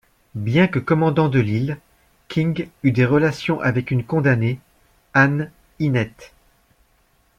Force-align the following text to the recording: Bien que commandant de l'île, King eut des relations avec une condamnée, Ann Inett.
Bien 0.33 0.67
que 0.67 0.79
commandant 0.79 1.29
de 1.29 1.39
l'île, 1.39 1.77
King 2.27 2.69
eut 2.81 2.91
des 2.91 3.05
relations 3.05 3.59
avec 3.61 3.91
une 3.91 4.03
condamnée, 4.03 4.59
Ann 5.13 5.51
Inett. 5.77 6.33